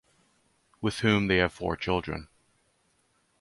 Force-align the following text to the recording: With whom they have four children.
With 0.81 1.01
whom 1.01 1.27
they 1.27 1.37
have 1.37 1.53
four 1.53 1.75
children. 1.75 2.27